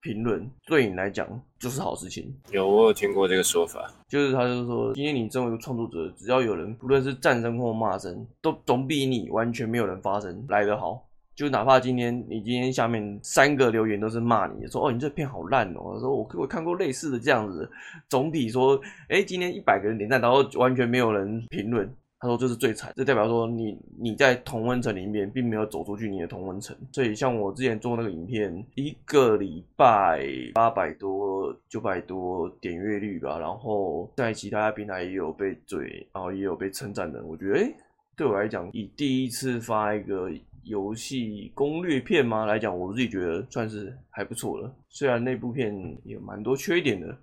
[0.00, 2.32] 评论对你来讲就是好事情。
[2.50, 11.04] 有，我有听过这个说法，就是他就是说，今天你作为一个创作者，只要有人，不论是赞声或骂声，都总比你完全没有人发声来得好。
[11.34, 17.70] 就哪怕今天你今天下面三个留言都是骂你，说哦你这片好烂哦，说我我看过类似的这样子，
[18.08, 21.88] 总比说，哎今天一百个人点赞，然后完全没有人评论。
[22.20, 37.72] 他说这是最惨，这代表说你你在同温层里面并没有走出去你的同温层，所以像我之前做那个影片，一个礼拜八百多九百多点阅率吧，然后在其他平台也有被嘴，然后也有被称赞的，我觉得诶
[38.16, 40.28] 对我来讲，以第一次发一个
[40.64, 47.16] 游戏攻略片嘛来讲，我自己觉得算是还不错了，虽然那部片有蛮多缺点的。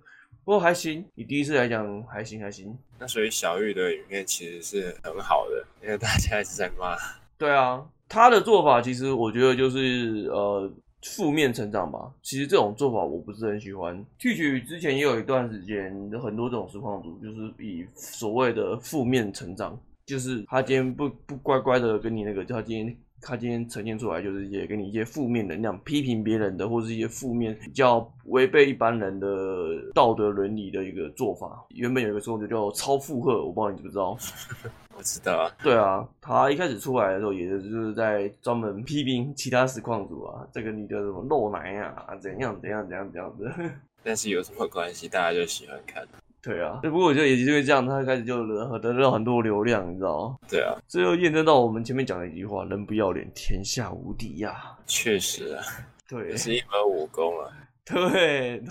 [0.46, 2.72] 不过还行，你第一次来讲还行还行。
[3.00, 6.96] 那所以小玉的影片其实是很好的，因为大家一直在骂。
[7.36, 12.12] 对啊，他的做法其实我觉得就是呃负面成长吧。
[12.22, 13.96] 其实这种做法我不是很喜欢。
[14.20, 15.90] Twitch 之前也有一段时间，
[16.22, 29.26] 很多这种实况主就是以所谓的负面成长，就是他今天不不乖乖的跟你那个，就他今天他今天呈现出来就是一些给你一些负面能量，批评别人的，或是一些负面比较违背一般人的
[29.94, 31.66] 道德伦理的一个做法。
[31.70, 34.16] 原本有一个说法就叫超负荷，我不知道你知不知道？
[34.96, 35.44] 我知道啊。
[35.62, 43.52] 对啊，他一开始出来的时候，也就是在专门批评其他实况组啊，这个女的什么露奶啊，怎样怎样怎样怎样的。
[44.04, 45.08] 但是有什么关系？
[45.08, 46.06] 大家就喜欢看。
[46.46, 48.46] 对啊，不过我觉得也是因为这样，他开始就
[48.78, 50.36] 得到很多流量，你知道吗？
[50.48, 54.78] 对啊，这又验证到我们前面讲的一句话：人不要脸，天下无敌呀、啊。
[54.86, 55.64] 确实啊，
[56.08, 57.50] 对，这是一门武功啊。
[57.84, 58.62] 对，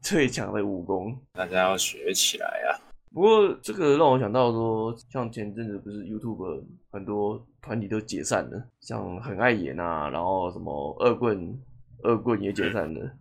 [0.00, 2.78] 最强的武功，大家要学起来啊。
[3.12, 6.62] 不过这个让我想到说，像前阵子不是 YouTube
[6.92, 11.58] 很多团体都解散了，像很爱演啊，然后什么恶棍，
[12.04, 13.00] 恶棍也解散了。
[13.00, 13.18] 嗯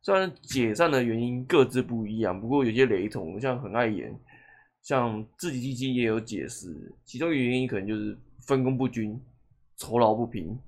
[0.00, 4.18] 虽然解散的原因各自不一样，不过有些雷同，像很爱演，
[4.82, 9.20] 像自己基金也有解释，其中一个原因可能就是分工不均、
[9.76, 10.58] 酬劳不平。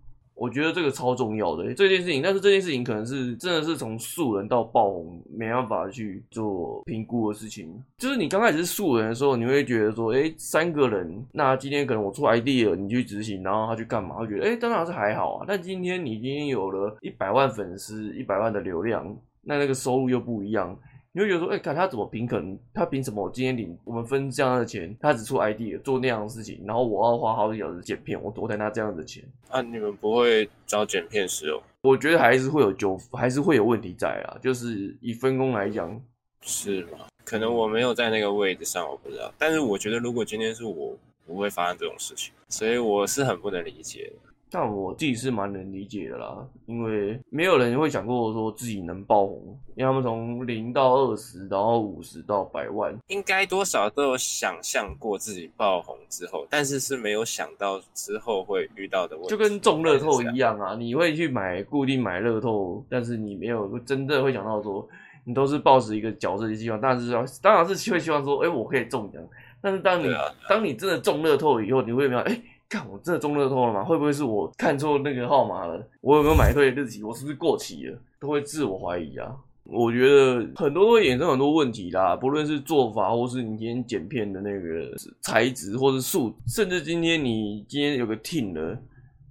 [0.41, 7.71] 我觉得这个超重要的这件事情，但是这件事情可能是真的是从素人到爆红没办法去做评估的事情。
[7.99, 14.15] 就是你刚开始是素人的时候，你会觉得说，哎，三个人，那今天可能我出 idea，你去执行，然后他去干嘛？
[14.15, 15.45] 会觉得，哎，当然是还好啊。
[15.47, 19.15] 但今天你今天有了一百万粉丝，一百万的流量。
[19.43, 20.79] 那那个收入又不一样，
[21.13, 22.57] 你会觉得说，哎、欸，看他怎么平衡？
[22.73, 23.25] 他凭什么？
[23.25, 29.25] 我今天领我们分这样的钱，他只出 idea 做那样的事情，然后我要花好几小时剪片，我多才拿这样的钱。
[29.49, 31.61] 啊，你们不会找剪片师哦？
[31.83, 34.39] 我觉得还是会有纠，还是会有问题在啊。
[34.41, 36.01] 就是以分工来讲，
[36.43, 37.07] 是吗？
[37.25, 39.33] 可能我没有在那个位置上，我不知道。
[39.37, 40.97] 但是我觉得，如果今天是我，
[41.27, 44.30] 不会发生这种事情，所以我是很不能理解的。
[44.51, 49.41] 但我自己是蛮能理解的啦，因为没有人会想过说自己能爆红，
[49.77, 64.85] 因为他们从零到二十，然后五十到百万，应该多少都有想象过自己爆红之后，但是是没有想到之后会遇到的问题，就跟中乐透一样啊，你会去买固定买乐透，但是你没有真的会想到说，
[65.23, 69.23] 你都是抱持一个角色的希望，但是当然是会希望说，哎、欸，我可以中奖，
[69.61, 70.13] 但是当你、
[70.49, 72.33] 当你真的中乐透以后，你会没有哎？
[72.33, 73.85] 欸看我这中乐透了吗？
[73.85, 75.85] 会不会是我看错那个号码了？
[76.01, 77.03] 我有没有买对日期？
[77.03, 77.99] 我是不是过期了？
[78.21, 79.37] 都会自我怀疑啊。
[79.65, 88.81] 我觉得很多都会衍生很多问题啦，不论是做法，或是你今天剪片的那个材质，或是数，甚至今天你今天有个 team 的，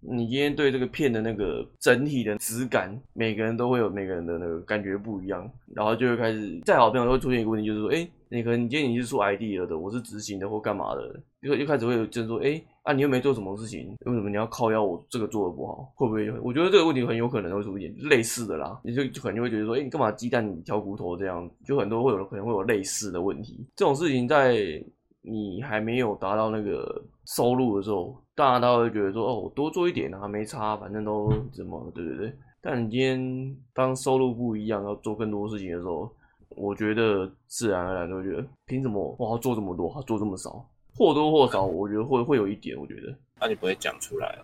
[0.01, 15.91] 你今天对这个片的那个整体的质感，每个人都会有每个人的那个感觉不一样，然后就会开始再好朋友都会出现一个问题，就是说，哎、欸，那个你今天你是出 idea 的，我是执行的或干嘛的，就就开始会有就是说，哎、啊，你又没做什么事情，为什么你要靠腰我这个做的不好？
[15.95, 16.31] 会不会？
[16.41, 18.79] 我觉得这个问题很有可能会出现，类似的啦。
[18.83, 21.49] 你就就可能就会觉得说，哎、你干嘛鸡蛋挑骨头这样？
[21.65, 23.65] 就很多会有可能会有类似的问题。
[23.75, 24.81] 这种事情在
[25.21, 27.03] 你还没有达到那个
[27.35, 32.33] 收入的时候，当然他会觉得说，哦，我多做一点啊，没差，反正都怎么，对对对。
[32.61, 36.11] 但你今天当收入不一样，要做更多事情的时候，
[36.49, 40.65] 我觉得自然而然都会觉得，凭什么我要做这么多，他做这么少？
[40.97, 42.77] 或多或少，我觉得会会有一点。
[42.77, 44.41] 我觉得，那、啊、你不会讲出来 啊？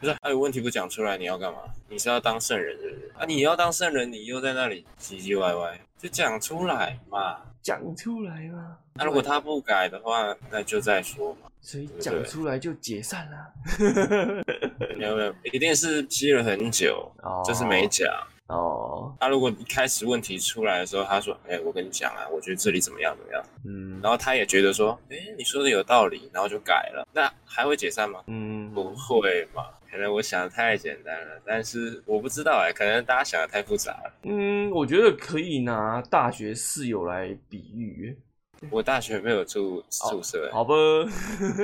[0.00, 1.60] 不是，还、啊、有问题不讲出来，你要干嘛？
[1.88, 3.12] 你是要当圣人是不是？
[3.16, 7.36] 啊，你要当圣人，你又在那里唧唧歪歪，就讲出来嘛。
[7.62, 8.76] 讲出来嘛。
[8.94, 11.48] 那、啊、如果他不改的话，那就再说嘛。
[11.60, 13.52] 所以讲出来就解散了。
[14.98, 18.08] 没有没有，一定是积了很久，哦、就是没讲。
[18.48, 28.20] 哦，他如果一开始问题出来的时候，他说：“哎、欸，我跟你讲啊，我觉得这里怎么样怎么样。”嗯，然后他也觉得说：“哎、欸，你说的有道理。”然后就改了，那还会解散吗？
[28.26, 29.64] 嗯，不会嘛？
[29.92, 34.12] 可能我想的太简单了，但是我不知道哎、欸，可能大家想的太复杂了。
[34.22, 38.16] 嗯，我觉得可以拿大学室友来比喻。
[38.70, 40.72] 我大学没有住宿舍，好吧？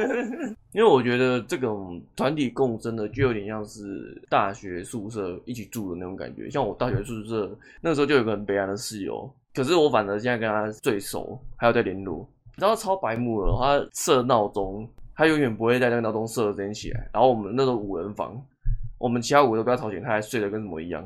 [0.73, 6.51] 因为我觉得这种团体共生的，就有点像是大学宿舍一起住的那种感觉。
[6.51, 12.29] 像我大学宿舍那个时候就有个很悲哀的室友，可是我反而现在跟他最熟，还有在联络。
[12.57, 14.87] 你知道超白目了，他设闹钟，
[15.19, 17.11] 他永远不会在那个闹钟设的时间起来。
[17.13, 18.41] 然后我们那时候五人房，
[18.99, 21.03] 我们其他五个都不要吵醒，他还睡得跟什么一样。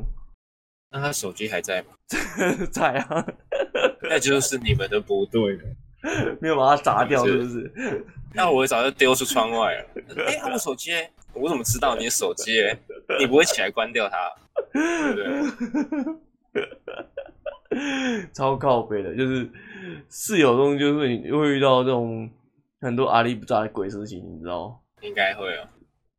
[0.90, 1.88] 那他手机还在吗？
[2.70, 3.26] 在啊。
[4.10, 5.62] 那就是你们的不对了，
[6.42, 7.72] 没有把它砸掉，是不是？
[8.34, 9.86] 那我早就丢出窗外了。
[10.28, 10.90] 哎、欸，我手机，
[11.32, 12.60] 我怎么知道你的手机？
[13.18, 14.30] 你不会起来关掉它，
[14.74, 15.40] 对
[16.52, 18.28] 不对？
[18.34, 19.48] 超靠北的，就是
[20.10, 22.28] 室友中，就是你会遇到这种
[22.82, 24.78] 很多阿里不扎的鬼事情，你知道？
[25.00, 25.66] 应该会啊。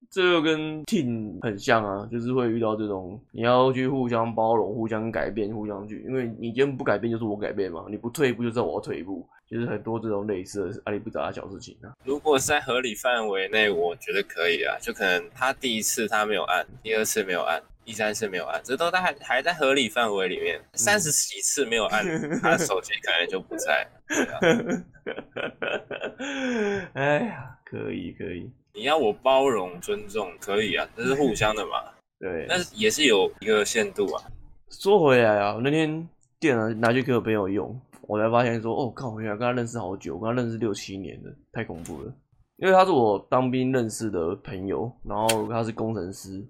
[0.10, 9.28] 这就跟 team 很像啊，就是会遇到这种，你要去互相包容、互相改变、互相去，因为你今天不改变，就是我改变嘛；你不退一步，就是我要退一步。
[9.49, 11.93] 就是很多这种类似的阿里不达的小事情啊。
[12.03, 14.76] 如果是在合理范围内，我觉得可以啊。
[14.82, 20.59] 就可能他第一次他没有按，第二次没有按，第三次没有按，这都在还还在合理范围里面。
[20.73, 23.88] 三十几次没有按，嗯、他的手机可能就不在。
[26.93, 31.71] 哎呀，可以可以，你要我包容尊重可以啊，这是互相的嘛。
[32.19, 34.23] 对，但是也是有一个限度啊。
[34.69, 36.07] 说回来啊，那天
[36.39, 42.13] 电脑拿去给我朋友用，我才发现说，哦靠，原来跟他认识好久，我跟他认识六七年了，太恐怖了。
[42.57, 46.43] 因为他是我当兵认识的朋友，然后他是工程师，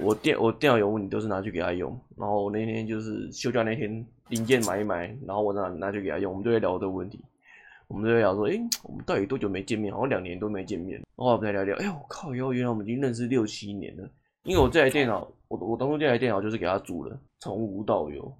[0.00, 7.18] 我电我电脑有问题都是拿去给他用，然后那天就是休假那天零件买一买，然后我拿拿去给他用，我们就在聊这个问题，
[7.86, 9.92] 我们就会聊说，诶，我们到底多久没见面？
[9.92, 14.08] 好像两年都没见面，然后我们再聊聊，哎呦我靠，哟，原来我们已经认识六七年了。
[14.44, 18.32] 因为我这台电脑，我我当初这台电脑就是给他组的，从无到有。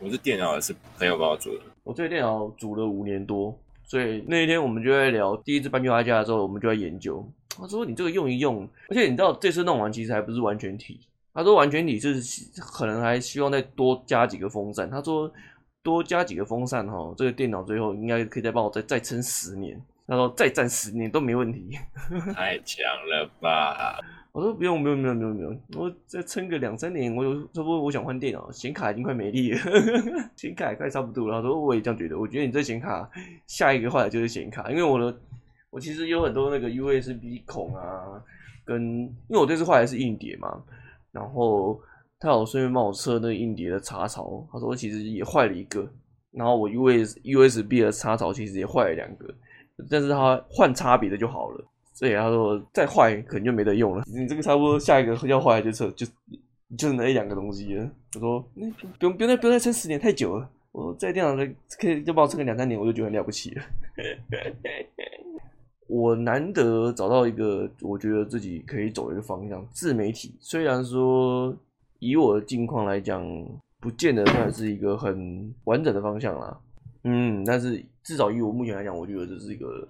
[0.00, 1.60] 我这电脑也是朋友帮我组的。
[1.84, 7.26] 我这台电脑组了五年多，所以那一天我们就在聊，第一次搬去他家的时候，我们就在研究。
[7.58, 11.00] 他说：“你这个用一用，而且你知道这次弄完其实还不是完全体。
[11.32, 12.14] 他说完全体是
[12.60, 14.88] 可能还希望再多加几个风扇。
[14.90, 15.30] 他说
[15.82, 19.80] 多加几个风扇哈，这个电脑最后应该可以再帮我再再撑十年。
[20.06, 21.78] 他说再战十年都没问题。
[22.34, 23.98] 太强了吧！”
[24.32, 29.58] 我说不用不用不用不用不用，我再撑个两三年，我就差不多我想换电脑，显卡已经快没力了，
[30.36, 31.42] 显卡也快差不多了。
[31.42, 33.10] 他说我也这样觉得，我觉得你这显卡
[33.48, 35.18] 下一个坏的就是显卡，因为我的
[35.70, 38.22] 我其实有很多那个 USB 孔啊，
[38.64, 40.62] 跟因为我这次坏的是硬碟嘛，
[41.12, 41.80] 然后
[42.18, 45.88] 他有顺便帮我测那个硬碟的插槽，他说其实也坏了一个，
[46.32, 49.32] 然后我 US USB 的插槽其实也坏了两个，
[49.88, 51.64] 但是他换差别的就好了。
[51.92, 56.06] 所以他说再坏可能就没得用了，你这个差不多下一个要坏就测就
[56.78, 57.90] 就那一两个东西了。
[58.14, 61.46] 我说那不用不用再不用再撑十年太久了，我在电脑的
[61.78, 63.62] 可以就帮我撑个两三年，我就觉得很了不起了。
[65.90, 70.34] 我难得找到一个我觉得自己可以走的一个方向，自媒体。
[70.40, 71.54] 虽然说
[71.98, 73.26] 以我的境况来讲，
[73.80, 76.60] 不见得算是一个很完整的方向啦，
[77.04, 79.88] 嗯，但是至少以我目前来讲，我觉得这是一个。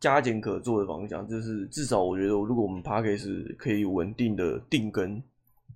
[0.00, 5.20] 加减可做的方向，就是至少我觉得，如果我们 Podcast 可以稳定的定更、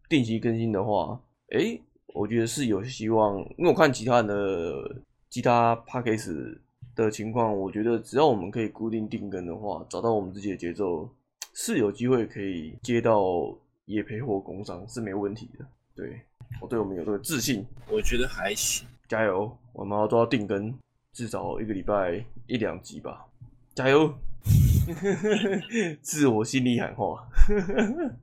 [0.08, 1.20] 定期更新的话，
[1.50, 1.82] 诶、
[2.14, 3.38] 我觉得是有希望。
[3.58, 6.56] 因为我看其他人的其他 Podcast
[6.94, 11.08] 的情况，我觉得只要我们可以固定定更的话，找到我们自己的节奏，
[11.54, 15.66] 是有机会可以接到也配或工伤是没问题的。
[15.94, 16.20] 对，
[16.60, 17.64] 我对我们有这个自信。
[17.88, 19.56] 我觉得还行，加油！
[19.72, 20.74] 我们要做到定更，
[21.12, 23.26] 至少一个礼拜一两集吧。
[23.74, 24.14] 加油！
[26.02, 27.26] 自我心里喊话。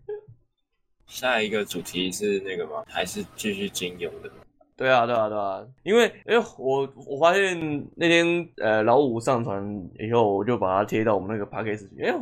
[1.07, 2.83] 下一个主题是那个吗？
[2.87, 4.31] 还是继续金庸的？
[4.79, 5.61] 对啊，对啊，对啊。
[5.83, 9.61] 因为，哎，我我发现那天呃老五上传
[9.99, 12.03] 以后，我就把它贴到我们那个 podcast 里。
[12.03, 12.19] 哎呦，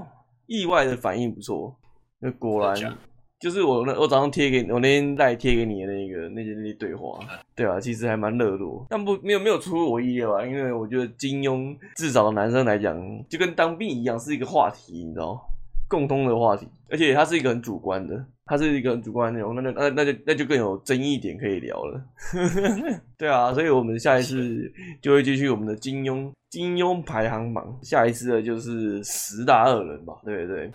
[0.47, 1.76] 意外的反应不错。
[2.20, 2.97] 那果然。
[3.39, 7.20] 就是我那我早上贴给你，我那天带贴给你的那个那些那些对话，
[7.55, 12.99] 对啊，其实还蛮热络，但不没有没有出乎我意料啊，因为我觉得金庸至少男生来讲，
[13.30, 15.39] 就跟当兵一样是一个话题，你知道，
[15.88, 22.01] 共通的话题，而且它是一个很主观的，它是一个很主观的内容，那那那那就那就更有争议点可以聊了，
[23.17, 24.71] 对啊，所以我们下一次
[25.01, 30.71] 就会继续我们的金庸金庸排行榜，下一次的就是十大恶人吧，对不对？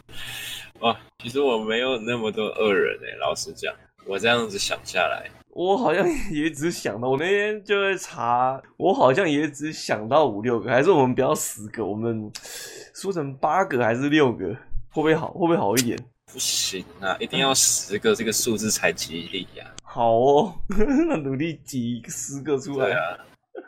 [0.81, 3.73] 哇，其实我没有那么多恶人哎，老实讲，
[4.07, 12.31] 我这样子想下来，我好像 也只想到，我那天就在查，我好像也只想到五六个，还是我们不要十个，我们
[12.95, 14.57] 说成八个还是六个，会
[14.93, 15.33] 不会好？
[15.33, 15.99] 会不会好一点？
[16.33, 19.77] 不行啊，一定要十个，这个数字才吉利呀、啊。
[19.85, 20.55] 好哦，
[21.09, 22.87] 那努力挤十个出来。
[22.87, 23.19] 对啊。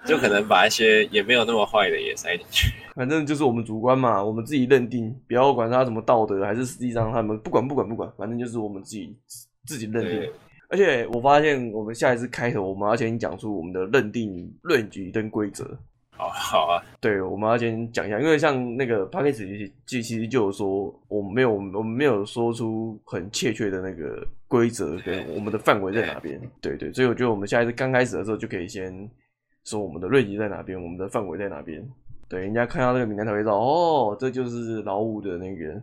[0.06, 9.16] 就可能把一些也没有那么坏的也塞进去，反正就是我们主观嘛，我们自己认定，不要管他什么道德还是实际上他们不管不管不管，反正就是我们自己
[9.66, 10.30] 自己认定。
[10.68, 15.64] 而且我发现我们下一次开头，我们要先讲出我们的认定论据跟规则。
[16.16, 26.40] 好，好啊，对，我们要先讲一下，因为像那个 Podcast 其实就有说，我们没有我们没有说出很确切的那个规则跟我们的范围在哪边。
[26.60, 29.08] 对对，所以我觉得我们下一次刚开始的时候就可以先。
[29.66, 31.82] 说我们的瑞吉在哪边，我们的范围在哪边？
[32.28, 35.80] 对，人家看到那个名单才会知道，哦，这就是老五的那个。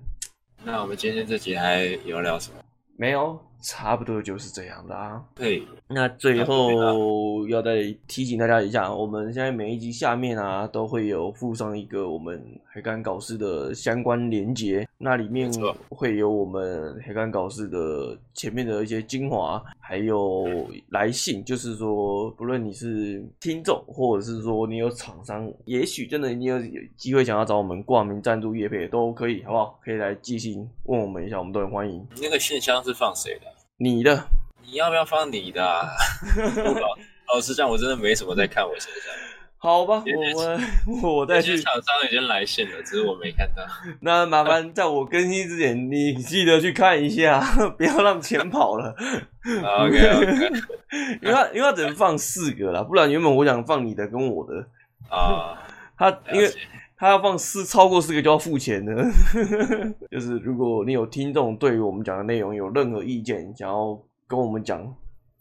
[0.64, 2.62] 那我们今天这集还有聊什么？
[2.96, 5.24] 没有，差不多就是这样的啊。
[5.36, 12.42] 对，那最后要再提醒大家一下，我们现在每一集下面啊都会有附上一个我们
[12.74, 15.52] 黑干搞事的相关连接，那里面
[15.90, 20.48] 会有我们黑干搞事的前面的一些精华，还有
[20.90, 26.58] 来信，就是说不论你是听众，或者是说你有厂商，也许真的你有
[26.96, 29.80] 机会想要找我们挂名赞助业配都可以，好不好？
[29.84, 32.08] 可以来寄信问我们一下，我们都很欢迎。
[32.22, 33.51] 那个信箱是放谁的？
[33.84, 34.28] 你的，
[34.64, 35.90] 你要不要放你的啊？
[37.34, 39.12] 老实讲，我真的没什么在看我身上。
[39.58, 41.58] 好吧，我我 我再去。
[41.60, 43.64] 厂商已经来信了，只是我没看到。
[44.02, 47.42] 那麻烦在我更新之前，你记得去看一下，
[47.76, 48.96] 不要让钱跑了。
[49.44, 50.62] OK OK，
[51.24, 54.64] 因为他因为他只能放四个啦，不然原本我想放你的跟我的
[55.10, 55.58] 啊。
[55.98, 56.48] 他因为
[57.02, 58.94] 他要放四超过四个就要付钱的。
[60.12, 64.96] 就是如果你有听众对于我们讲的内容有任何意见，想要跟我们讲，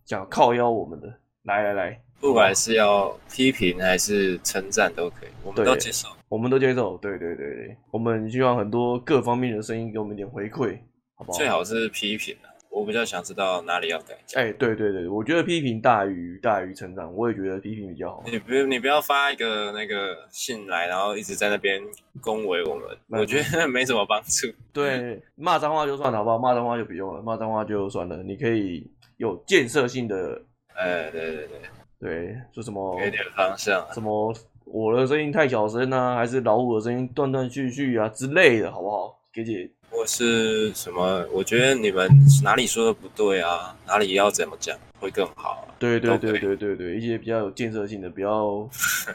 [0.06, 6.96] 想靠邀我们的，来来来，不管是要批评还是称赞都可以，我们都接受，我们都接受。
[6.96, 10.78] 对对对对，我们希望很多各方面的声音给我们一点回馈，
[11.14, 11.36] 好不好？
[11.36, 12.48] 最好是批评啊。
[12.70, 14.38] 我比较想知道哪里要改进。
[14.38, 18.22] 哎、欸，对对对，我觉得批评大于大于成长，我也觉得批评比较好。
[18.26, 21.82] 你不你不要发一个那个信来，然后一直在那边
[22.20, 24.46] 恭维我们，我觉得 没什么帮助。
[24.72, 26.38] 对，骂脏话就算了，好不好？
[26.38, 28.22] 骂脏话就不用了，骂脏话就算了。
[28.22, 30.40] 你可以有建设性的，
[30.74, 31.58] 哎、欸，对对对，
[32.00, 32.96] 对，说什么？
[32.98, 33.92] 给点方向、啊。
[33.92, 34.34] 什么？
[34.64, 39.18] 我的声音太小声啊，还是老虎的声音断断续续啊之类的，好不好？
[39.32, 39.68] 给姐。
[39.90, 41.26] 或是什么？
[41.32, 42.08] 我觉得你们
[42.42, 43.76] 哪里说的不对啊？
[43.86, 45.74] 哪里要怎么讲会更好啊？
[45.78, 48.68] 对对对对对对，一些比较有建设性的，不要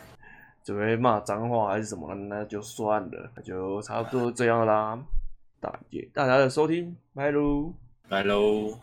[0.63, 4.99] 准备骂脏话还是什么，那就算了，那就差不多这样啦。
[5.61, 7.73] 大姐大家的收听，拜喽，
[8.09, 8.77] 拜喽。